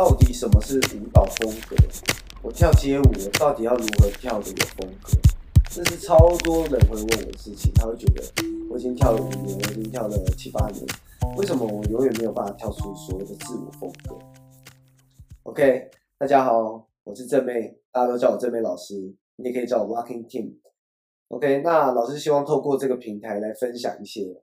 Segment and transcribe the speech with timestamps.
[0.00, 1.76] 到底什么是舞蹈风格？
[2.42, 5.10] 我跳街舞，我到底要如何跳的有风格？
[5.70, 7.70] 这是超多人会问我的事情。
[7.74, 8.22] 他会觉得
[8.70, 10.82] 我已经跳了五年，我已经跳了七八年，
[11.36, 14.16] 为什么我永远没有办法跳出所谓的自我风格
[15.42, 18.94] ？OK，大家好，我是正妹，大家都叫我正妹老师，
[19.36, 20.54] 你也可以叫我 Rocking Team。
[21.28, 24.42] OK，那老师希望透过这个平台来分享一些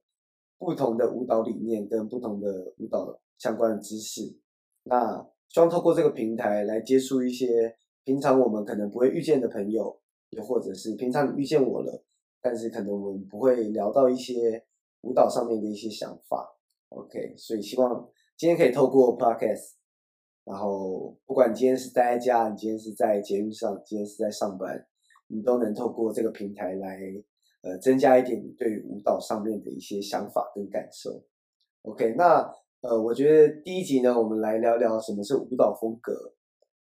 [0.60, 2.48] 不同的舞蹈理念跟不同的
[2.78, 4.38] 舞蹈相关的知识。
[4.84, 12.04] 那希望透过这个平台来接触一些平常我们可能不会遇见的朋友，又或者是平常你遇见我了，
[12.42, 14.64] 但是可能我们不会聊到一些
[15.02, 16.58] 舞蹈上面的一些想法。
[16.90, 18.08] OK，所以希望
[18.38, 19.76] 今天可以透过 Podcast，
[20.44, 24.86] 然后不管今天是待在家，你今天是在捷运上，今天是在上班，
[25.28, 27.00] 你都能透过这个平台来
[27.62, 31.24] 呃增加一点你对舞蹈上面的一些想法跟感受。
[31.84, 32.54] OK，那。
[32.88, 36.34] 呃，我觉得第一集呢，我们来聊聊什么是舞蹈风格，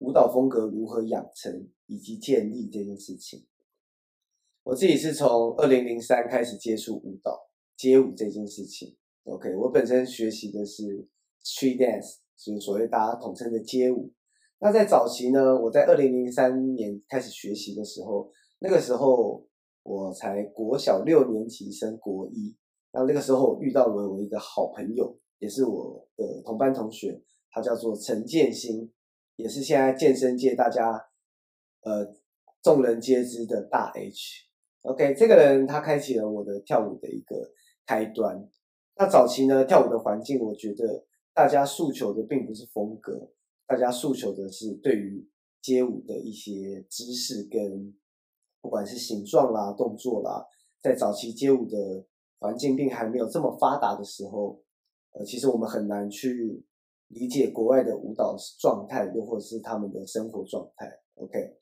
[0.01, 3.47] 舞蹈风格如何养成以及建立这件事情。
[4.63, 8.95] 我自己是从二零零三开始接触舞蹈街舞这件事情。
[9.25, 11.09] OK，我本身学习的是
[11.43, 14.13] street dance，就是所谓大家统称的街舞。
[14.59, 19.43] 那在早期呢，我在二零零三年开始学习的时候，那个时候
[19.83, 22.55] 我才国小六年级升国一。
[22.93, 25.17] 那那个时候我遇到了我一个好朋友。
[25.39, 28.91] 也是我的同班同学，他叫做陈建新，
[29.37, 31.09] 也是现在健身界大家
[31.83, 32.15] 呃
[32.63, 34.47] 众人皆知的大 H。
[34.83, 37.53] OK，这个人他开启了我的跳舞的一个
[37.85, 38.49] 开端。
[38.97, 43.31] 那早期呢，跳舞的环境，我觉得大家诉求的并不是风格，
[43.67, 45.29] 大家诉求的是对于
[45.61, 47.95] 街舞的一些知识跟
[48.63, 50.47] 不管是形状啦、动作啦，
[50.81, 52.07] 在早期街舞的
[52.39, 54.63] 环境并还没有这么发达的时候。
[55.19, 56.63] 呃，其实我们很难去
[57.09, 60.87] 理解国外的舞蹈状态，又或者是他们的生活状态。
[61.15, 61.57] OK，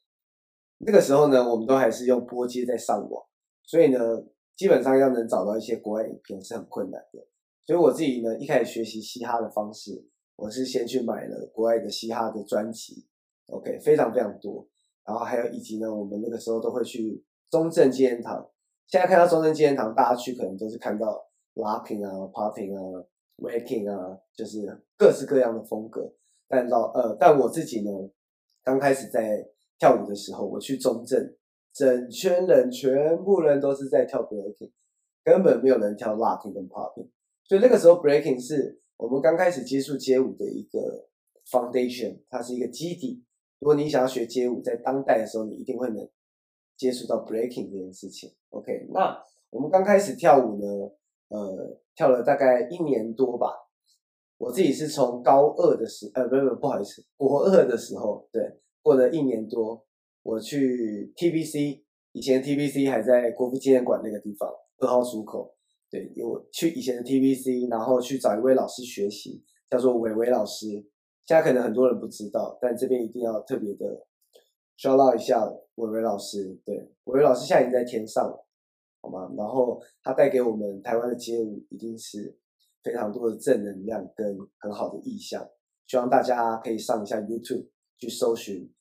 [0.78, 3.24] 那个时候呢，我们都还是用拨接在上网，
[3.62, 3.98] 所以呢，
[4.56, 7.24] 基本上要能找到一些国外影片是很困难的。
[7.64, 10.04] 所以我自己呢，一开始学习嘻哈的方式，
[10.34, 13.06] 我是先去买了国外的嘻哈的专辑
[13.46, 14.66] ，OK，非常非常多。
[15.04, 18.50] 然后还有以及呢，我们那个时候都会去中正纪念堂。
[18.88, 23.06] 现在看到中正纪念堂，大家去可能都是看到 locking 啊，popping 啊。
[23.38, 26.14] Waking 啊，就是各式各样的风格，
[26.48, 27.90] 但老呃，但我自己呢，
[28.62, 29.46] 刚开始在
[29.78, 31.34] 跳舞的时候，我去中正，
[31.72, 34.70] 整圈人全部人都是在跳 Breaking，
[35.24, 37.08] 根本没有人跳 Locking 跟 Popping，
[37.44, 41.08] 所以那个时候 Breaking 是我们刚开始接触街舞的一个
[41.50, 43.24] Foundation，它是一个基底。
[43.58, 46.08] 如果你想要学街舞，在当代的时候，你一定会能
[46.76, 48.32] 接触到 Breaking 这件事情。
[48.50, 49.20] OK，那
[49.50, 50.90] 我们刚开始跳舞呢，
[51.28, 51.80] 呃。
[51.96, 53.46] 跳了大概一年多吧，
[54.36, 58.42] 我自己是从高二的时，呃，不不不好意思，国二的时候，对，
[58.82, 59.86] 过了一年多，
[60.24, 65.54] 我去 TBC，以前 TBC 还在国父纪念馆那个地方，二号出口，
[65.88, 70.66] 对，我去以前的 TBC，然后去找一位老师学习，叫做伟伟老师，
[71.24, 74.04] 现在可能很多人不知道，但这边一定要特别的
[74.76, 76.74] shout out 一下伟伟老师，对，
[77.04, 78.43] 伟伟老师现在已经在天上了。
[79.04, 79.30] 好吗？
[79.36, 82.34] 然后他带给我们台湾的街舞一定是
[82.82, 85.46] 非常多的正能量跟很好的意象。
[85.86, 88.72] 希望大家可以上一下 YouTube 去搜寻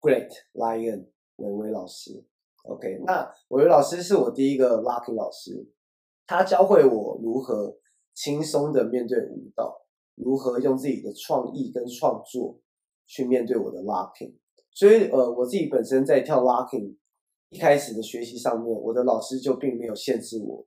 [0.00, 2.24] Great Lion 伟伟老师。
[2.62, 5.68] OK，那伟伟老师是我第一个 Locking 老师，
[6.24, 7.76] 他教会我如何
[8.14, 9.76] 轻松的面对舞蹈，
[10.14, 12.60] 如何用自己的创意跟创作
[13.06, 14.36] 去面对我的 Locking。
[14.70, 16.94] 所以呃，我自己本身在跳 Locking。
[17.54, 20.66] 一开始的学习上面，我的老师就并没有限制我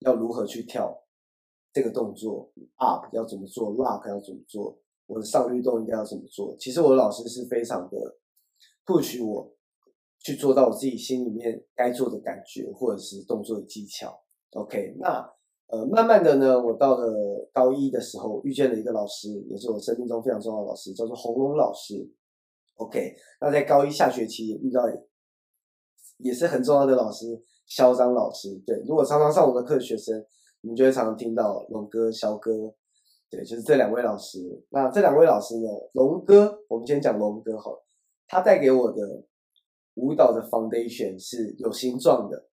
[0.00, 1.02] 要如何去跳
[1.72, 6.54] 这个动作，up 要怎么做，lock 要怎么做，我的上律动应该要怎么做。
[6.58, 8.18] 其实我的老师是非常的
[8.84, 9.54] push 我
[10.18, 14.22] 去做到我自己心里面该做的感觉，或者是动作的技巧。
[14.50, 15.26] OK，那
[15.68, 22.06] 呃，慢慢的呢，我到了高一的时候，遇见了一个老师，也是我生命中非常重要的老师，叫做红龙老师。
[22.74, 24.82] OK，那在高一下学期遇到。
[26.18, 28.60] 也是很重要的老师，嚣张老师。
[28.66, 30.24] 对，如果常常上我的课的学生，
[30.60, 32.74] 你们就会常常听到龙哥、肖哥。
[33.28, 34.38] 对，就是这两位老师。
[34.70, 37.86] 那这两位老师呢，龙哥，我们先讲龙哥好了。
[38.28, 39.24] 他带给我的
[39.94, 42.48] 舞蹈的 foundation 是有形状的，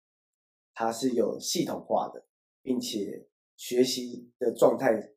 [0.74, 2.24] 它是有系统化的，
[2.62, 3.28] 并且
[3.58, 5.12] 学习的状态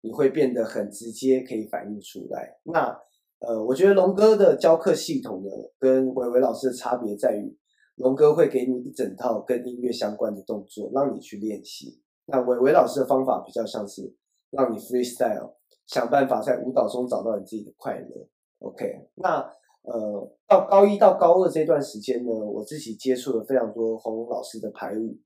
[0.00, 2.58] 你会变得很直接，可以反映出来。
[2.64, 2.98] 那
[3.40, 7.56] 呃，我觉得龙哥的教课系统呢，跟伟伟老师的差别在于。
[7.96, 12.00] 龙哥会给你一整套跟音乐相关的动作，让你去练习。
[12.26, 14.14] 那伟伟老师的方法比较像是
[14.50, 15.54] 让你 freestyle，
[15.86, 18.28] 想办法在舞蹈中找到你自己的快乐。
[18.58, 19.40] OK，那
[19.82, 25.18] 呃，到高一到高二这段时间呢，我自己接触了非常多洪老师的排舞，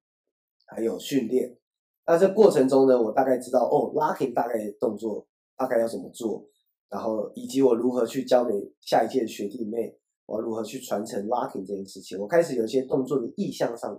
[0.66, 1.56] 还有训练。
[2.04, 5.26] 那这过程中呢，我大概知道哦，locking 大概动作
[5.56, 6.44] 大概要怎么做，
[6.88, 9.96] 然后以及我如何去教给下一届学弟妹，
[10.28, 12.18] 我如何去传承 locking 这件事情。
[12.18, 13.98] 我开始有一些动作的意向上，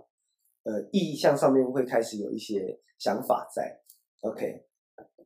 [0.62, 3.80] 呃，意向上面会开始有一些想法在。
[4.20, 4.64] OK，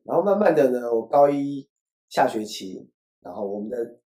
[0.03, 1.69] 然后慢慢的呢，我高一
[2.09, 2.89] 下学期，
[3.21, 3.99] 然后我们的。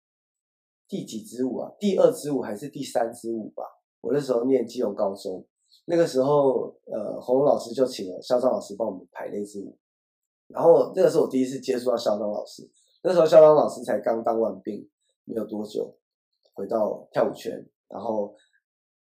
[0.89, 1.69] 第几支舞啊？
[1.81, 3.65] 第二支舞还是第三支舞吧？
[4.01, 5.45] 我那时候念基隆高中，
[5.87, 9.77] 那个时候，呃，洪老师就请了肖张老师帮我们排那支舞。
[10.47, 12.71] 然后那个是我第一次接触到肖张老师，
[13.03, 14.89] 那时候肖张老师才刚当完兵，
[15.25, 15.93] 没有多久，
[16.57, 17.65] 回到跳舞圈。
[17.89, 18.35] 然后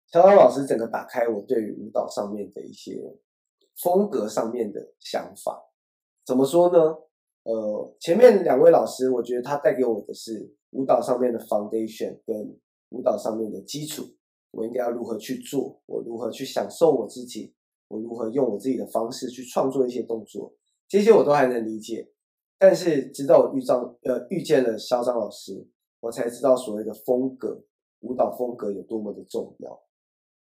[0.08, 3.02] 肖张老师整个打开我对于舞蹈上面的一些
[3.84, 5.70] 风格上面的想法。
[6.26, 6.96] 怎么说呢？
[7.44, 10.56] 呃，前面两位老师，我觉得他带给我的是。
[10.72, 12.56] 舞蹈上面的 foundation 跟
[12.90, 14.04] 舞蹈上面的基础，
[14.52, 15.82] 我应该要如何去做？
[15.88, 17.56] 我如何去享受我自己？
[17.88, 20.54] 我如何用我自己的方式去创作一些动作？
[20.88, 22.12] 这些我都还能理解。
[22.60, 25.68] 但是直到我遇上呃遇见了肖张老师，
[26.00, 27.64] 我才知道所谓的风格，
[28.02, 29.84] 舞蹈风格有多么的重要。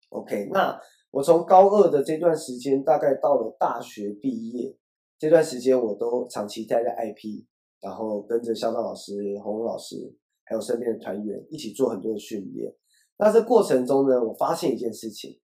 [0.09, 0.79] OK，那
[1.11, 4.77] 我从高二的这段时间，大概到了大学毕业
[5.17, 7.45] 这段时间，我都长期待在 IP。
[7.79, 12.71] 然后跟着嚣张老师、洪老师，还有身边的团员一起做很多的训练。
[13.17, 15.39] 那这过程中呢，我发现一件事情：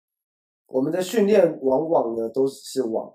[0.67, 3.13] 我们的训练往往呢都是往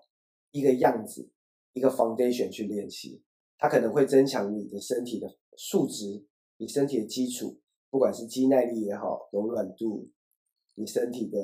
[0.52, 1.28] 一个样子、
[1.74, 3.22] 一个 foundation 去练习。
[3.58, 6.24] 它可能会增强你的身体的数值、
[6.60, 7.58] 你身体的基础，
[7.90, 10.08] 不管是肌耐力也好、柔软度、
[10.74, 11.38] 你身体的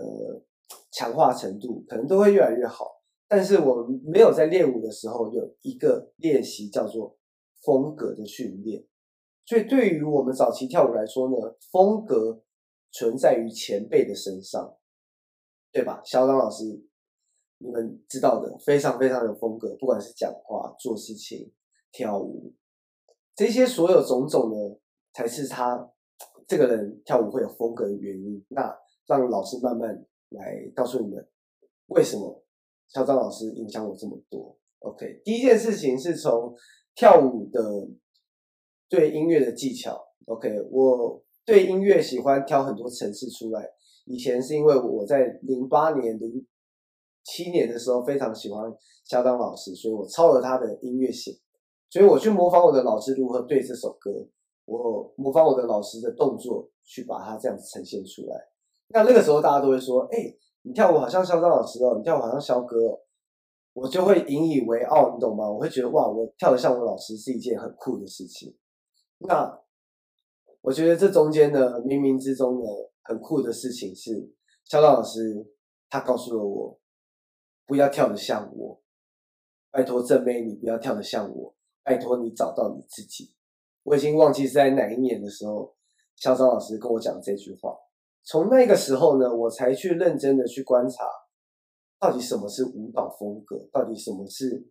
[0.93, 3.03] 强化程度，可能都会越来越好。
[3.27, 7.17] 但是我们没有在练舞的时候有一个练习叫做。
[7.65, 8.87] 风格的训练，
[9.45, 12.41] 所以对于我们早期跳舞来说呢，风格
[12.93, 14.77] 存在于前辈的身上，
[15.73, 16.01] 对吧？
[16.05, 16.65] 嚣张老师，
[17.59, 21.53] 你们知道的，非常非常有风格，不管是讲话、做事情、
[21.91, 22.55] 跳舞，
[23.35, 24.79] 这些所有种种呢，
[25.17, 25.91] 才是他
[26.47, 28.45] 这个人跳舞会有风格的原因。
[28.51, 28.77] 那
[29.07, 29.89] 让老师慢慢
[30.29, 31.27] 来告诉你们，
[31.87, 32.45] 为什么
[32.89, 36.55] 肖张老师影响我这么多？OK，第一件事情是从。
[36.99, 37.61] 跳舞的
[38.89, 43.69] 对音乐的技巧，OK，我对音乐喜欢挑很多层次出来。
[44.07, 46.47] 以前是因为我在零八年、零
[47.23, 48.73] 七年的时候非常喜欢
[49.05, 51.39] 肖张老师，所以我抄了他的音乐型，
[51.91, 54.11] 所以我去模仿我的老师如何对这首歌，
[54.67, 58.49] 我模仿我的老师的动作去把它这样子呈现出来。
[58.89, 60.19] 那那个时候大家都会说：“哎、
[60.63, 63.01] 你跳舞好像肖张老师哦，你跳舞好像肖哥哦。”
[63.73, 65.51] 我就会引以为傲，你懂吗？
[65.51, 68.57] 我会觉得哇，我跳得像我老师是一件很酷的事情。
[69.19, 69.61] 那
[70.63, 72.67] 我觉得这中间呢，冥冥之中呢，
[73.03, 74.33] 很酷的事情是，
[74.65, 75.47] 肖张老师
[75.91, 76.81] 他告诉了我，
[77.67, 78.81] 不要跳得像我，
[79.71, 81.55] 拜托正妹，你不要跳得像我，
[81.85, 83.36] 拜托你找到你自己。
[83.87, 85.73] 我已经忘记是在哪一年的时候，
[86.17, 87.73] 嚣张老师跟我讲这句话。
[88.25, 91.05] 从那个时候呢，我才去认真的去观察。
[92.01, 93.57] 到底什么是舞蹈风格？
[93.73, 94.67] 到底什么是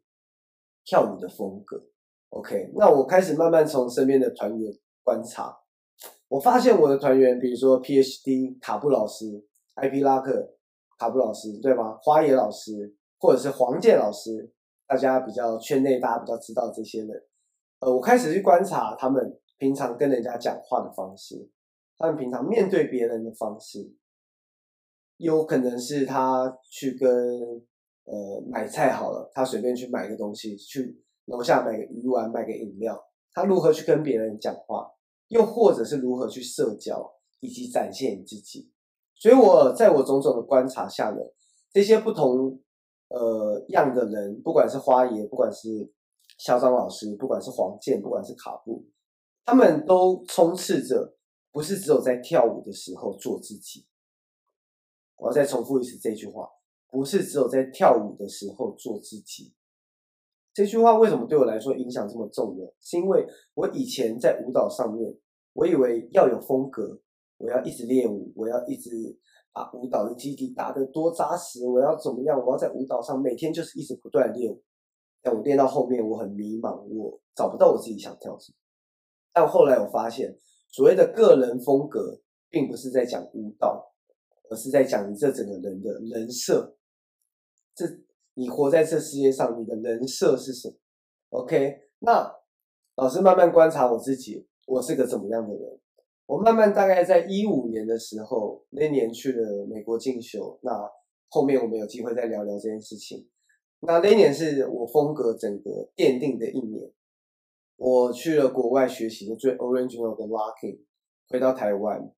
[0.83, 1.81] 跳舞的风格
[2.27, 5.57] ？OK，那我开始慢慢从身边的团员观察，
[6.27, 9.25] 我发现我的团员，比如说 PhD 卡布老师、
[9.77, 10.55] IP 拉克
[11.00, 11.98] 卡布老师，对吗？
[12.03, 14.51] 花野老师，或者是黄健老师，
[14.86, 17.25] 大家比较圈内大家比较知道这些人。
[17.94, 21.50] 我开始去观察他们平常跟人家讲话的方式，
[21.98, 23.94] 他们平常面对别人的方式。
[25.18, 27.08] 有可能是他去跟
[28.04, 33.01] 呃买菜好了，他随便去买个东西，去楼下买个鱼丸，买个饮料，
[33.32, 34.92] 他如何去跟别人讲话，
[35.30, 38.70] 又或者是如何去社交以及展现自己。
[39.15, 41.20] 所以我在我种种的观察下呢，
[41.72, 42.60] 这些不同
[43.08, 45.89] 呃样的人，不管是花爷，不管是
[46.38, 48.86] 嚣张老师，不管是黄健，不管是卡布，
[49.46, 51.15] 他们都充斥着，
[51.51, 53.86] 不是只有在跳舞的时候做自己。
[55.18, 56.50] 我要再重复一次这句话，
[56.89, 59.54] 不是只有在跳舞的时候做自己。
[60.54, 62.65] 这句话为什么对我来说影响这么重呢？
[62.82, 65.18] 是因为我以前在舞蹈上面，
[65.54, 67.00] 我以为要有风格，
[67.38, 68.89] 我要一直练舞，我要一直
[69.54, 72.38] 把舞蹈的基底打得多扎实，我要怎么样？
[72.38, 74.62] 我要在舞蹈上每天就是一直不断练舞。
[75.25, 78.55] 但我练到后面，我很迷茫，我找不到我自己想跳什么。
[79.34, 80.38] 但后来我发现，
[80.70, 83.91] 所谓的个人风格，并不是在讲舞蹈。
[84.48, 86.77] 而是在讲你这整个人的人设，
[87.74, 87.84] 这
[88.36, 90.75] 你活在这世界上，你的人设是什么
[91.29, 92.32] ？OK，那
[92.94, 95.79] 老师慢慢观察我自己，我是个怎么样的人。
[96.27, 100.60] 我慢慢大概在一五年的时候，那年去了美国进修。
[100.62, 100.88] 那
[101.29, 103.27] 后面我们有机会再聊聊这件事情。
[103.82, 106.91] 那那一年是我风格整个奠定的一年。
[107.77, 110.79] 我去了国外学习的最 original 的 locking，
[111.27, 112.10] 回到台湾，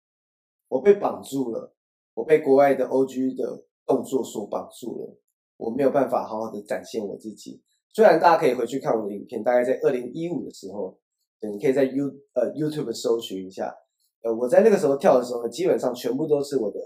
[0.67, 1.73] 我被绑住了，
[2.13, 5.17] 我被国外的 OG 的动作所绑住了，
[5.57, 7.61] 我没有办法好好的展现我自己。
[7.91, 10.99] 虽然大家可以回去看我的影片，大概在二零一五的时候，
[11.39, 13.75] 对，你可以在 You 呃 YouTube 搜寻一下，
[14.21, 16.79] 呃，我在那个时候跳的时候，基本上全部都是我的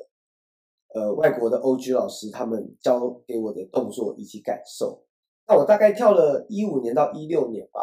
[0.93, 5.03] 呃外国的 OG 老师他们教给我的动作以及感受。
[5.48, 7.81] 那我大概跳了一五年到一六年吧，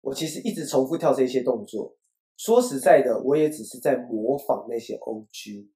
[0.00, 1.96] 我其实一直重复跳这些动作。
[2.36, 5.68] 说实在的，我也只是在模仿那些 OG。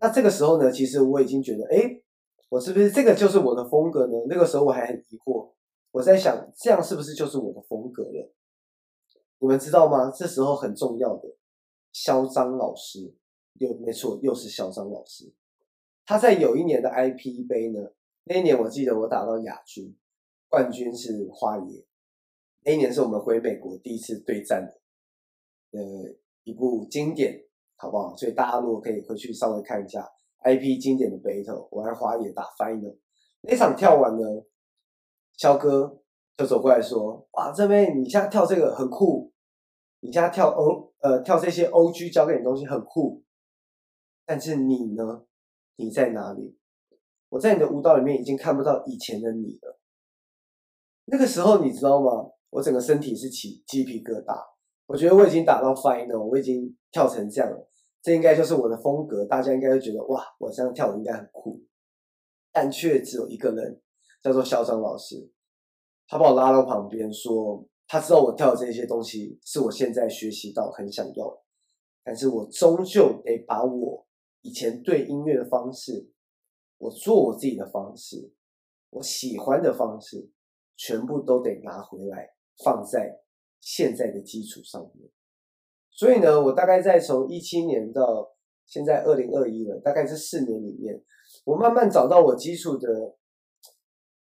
[0.00, 2.02] 那这个时候呢，其实我已经觉得，哎。
[2.50, 4.14] 我是不是这个就是我的风格呢？
[4.26, 5.50] 那个时候我还很疑惑，
[5.90, 8.32] 我在想这样是不是就是我的风格了？
[9.40, 10.10] 你们知道吗？
[10.10, 11.28] 这时候很重要的，
[11.92, 13.14] 嚣张老师
[13.58, 15.32] 又没错，又是小张老师。
[16.06, 17.80] 他在有一年的 IP 杯呢，
[18.24, 19.94] 那一年我记得我打到亚军，
[20.48, 21.84] 冠军是花爷。
[22.64, 25.84] 那一年是我们回美国第一次对战的，呃，
[26.44, 27.44] 一部经典，
[27.76, 28.16] 好不好？
[28.16, 30.10] 所以大家如果可以回去稍微看一下。
[30.44, 32.96] IP 经典的 battle，我还华野打 final，
[33.40, 34.24] 那场跳完呢，
[35.36, 36.00] 肖哥
[36.36, 39.32] 就走过来说：“哇，这边你现在跳这个很酷，
[39.98, 43.20] 你现在跳 O 呃跳这些 OG 教给你东西很酷，
[44.28, 45.24] 但是你呢？
[45.76, 46.54] 你在哪里？
[47.30, 49.80] 我在你的舞蹈里面已经看不到以前的你了。
[51.06, 52.30] 那个时候你知道吗？
[52.50, 54.38] 我整个身体是起鸡皮疙瘩，
[54.84, 57.70] 我觉得我已经打到 final，我已经跳成这样了。”
[58.04, 61.62] 这应该就是我的风格，大家应该会觉得哇，我这样跳舞应该很酷，
[62.52, 63.80] 但却只有一个人，
[64.22, 65.30] 叫做校长老师，
[66.06, 71.42] 他把我拉到旁边说，他知道我跳的这些东西是我现在学习到很想要，
[72.04, 74.06] 但是我终究得把我
[74.42, 76.10] 以前对音乐的方式，
[76.78, 78.32] 我做我自己的方式，
[78.90, 80.30] 我喜欢的方式，
[80.76, 83.20] 全部都得拿回来，放在
[83.60, 85.10] 现在的基础上面。
[85.90, 88.30] 所以呢，我大概在从一七年到
[88.66, 91.02] 现在二零二一了，大概这四年里面，
[91.44, 93.16] 我慢慢找到我基础的，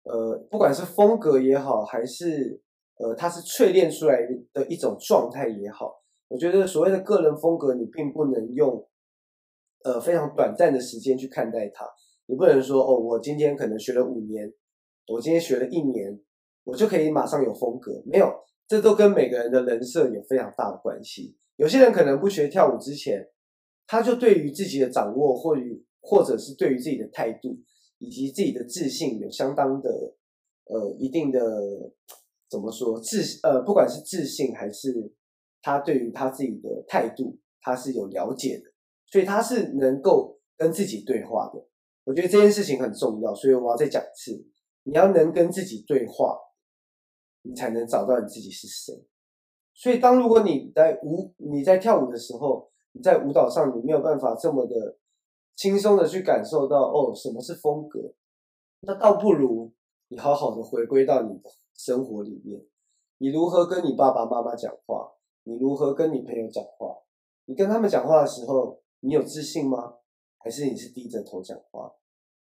[0.04, 2.60] 呃，不管是风格也好，还是
[2.96, 4.18] 呃，它是淬炼出来
[4.54, 8.90] 的一种状态也好，我觉得所谓的个人风格，你并不能用
[9.84, 11.86] 呃非常短暂的时间去看待它，
[12.26, 14.52] 你不能说哦，我今天可能学了五年，
[15.08, 16.20] 我今天学了一年，
[16.64, 18.32] 我就可以马上有风格，没有，
[18.68, 21.38] 这都跟每个人的人设有非常大的关系。
[21.56, 23.30] 有些人可能不学跳舞之前，
[23.88, 27.58] 他就对于自己的掌握，或与或者是对于自己的态度
[27.98, 30.16] 以及自己的自信有相当的
[30.66, 31.40] 呃一定的
[32.50, 35.12] 怎么说自呃不管是自信还是
[35.62, 38.72] 他对于他自己的态度，他是有了解的，
[39.08, 41.66] 所以他是能够跟自己对话的。
[42.04, 44.46] 我觉得这件事情很重要，所以我要再讲一次，
[44.84, 46.38] 你要能跟自己对话，
[47.42, 49.06] 你才能找到你自己是谁。
[49.74, 54.98] 所以，当如果你在舞、你在跳舞的时候，你在舞蹈上你没有办法这么的
[55.56, 58.00] 轻松的去感受到哦，什么是风格，
[58.80, 59.72] 那倒不如
[60.08, 62.60] 你好好的回归到你的生活里面，
[63.20, 65.12] 你如何跟你爸爸妈妈讲话，
[65.44, 66.98] 你如何跟你朋友讲话，
[67.46, 69.96] 你跟他们讲话的时候，你有自信吗？
[70.38, 71.94] 还是你是低着头讲话？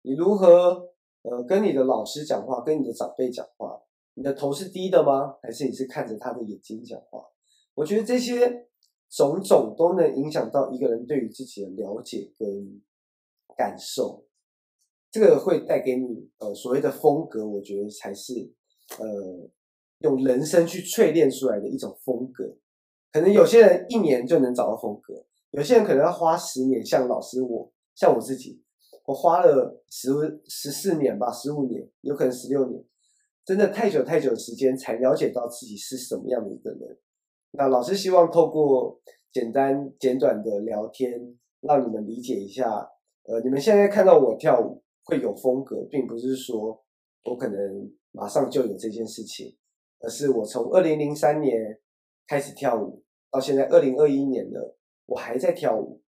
[0.02, 3.82] 你如何呃跟你的老师讲话，跟你的长辈讲话？
[4.16, 5.38] 你的头是低的吗？
[5.42, 7.26] 还是你是看着他的眼睛讲话？
[7.74, 8.68] 我觉得这些
[9.10, 12.82] 种种都能影响到一个人对于自己的了解跟
[13.56, 14.26] 感受。
[15.10, 18.52] 这个会带给你呃所谓的风格，我觉得才是
[19.00, 19.50] 呃
[20.00, 22.58] 用人生去淬炼出来的一种风格。
[23.12, 26.84] 可能有些人一年就能找到风格，有些人可能要花十年。
[26.84, 28.62] 像老师我，像我自己，
[29.06, 30.10] 我花了十
[30.48, 32.84] 十四年吧，十五年，有可能十六年。
[33.46, 36.98] 真的太久太久时间才了解到自己是什么样的一个人。
[37.52, 39.00] 那老师希望透过
[39.32, 42.90] 简单简短的聊天，让你们理解一下。
[43.26, 46.84] 呃，你们现在看到我跳舞会有风格，并不是说
[47.26, 49.56] 我可能马上就有这件事情，
[50.00, 51.80] 而是我从二零零三年
[52.26, 56.02] 开始跳舞，到现在二零二一年了，我还在跳舞。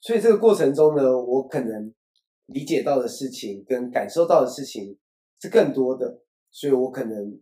[0.00, 1.94] 所以这个过程中呢，我可能
[2.46, 4.98] 理解到的事情跟感受到的事情。
[5.42, 6.20] 是更多的，
[6.50, 7.40] 所以我可能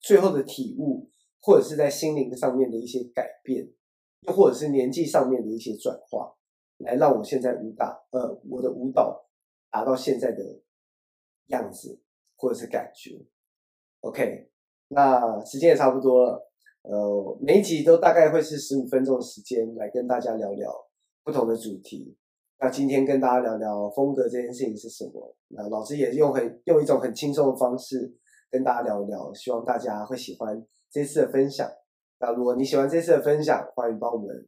[0.00, 1.08] 最后的体悟，
[1.40, 3.70] 或者是在心灵上面的一些改变，
[4.22, 6.34] 又或者是年纪上面的一些转化，
[6.78, 9.28] 来让我现在舞蹈，呃，我的舞蹈
[9.70, 10.60] 达到现在的
[11.50, 12.00] 样子，
[12.34, 13.24] 或者是感觉。
[14.00, 14.50] OK，
[14.88, 16.50] 那时间也差不多了，
[16.88, 20.72] 呃，每一集都大概会是十五分钟的时间来跟大家聊聊
[21.24, 22.16] 不同的主题。
[22.60, 25.36] 那今天跟大家聊聊风格这件事情是什么？
[25.48, 28.14] 那老师也用很用一种很轻松的方式
[28.50, 31.68] 跟大家聊聊，希望大家会喜欢这次的分享。
[32.20, 34.46] 那如果你喜欢这次的分享，欢迎帮我们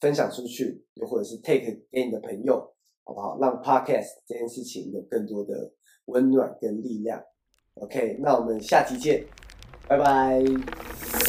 [0.00, 2.56] 分享出去，又或者是 take 给你的朋友，
[3.04, 3.38] 好不好？
[3.40, 5.72] 让 podcast 这件事情有更多的
[6.06, 7.22] 温暖跟力量。
[7.74, 9.24] OK，那我们下期见，
[9.88, 11.25] 拜拜。